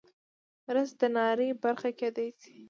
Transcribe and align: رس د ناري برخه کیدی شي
رس 0.75 0.91
د 0.99 1.01
ناري 1.15 1.49
برخه 1.63 1.89
کیدی 1.99 2.27
شي 2.41 2.53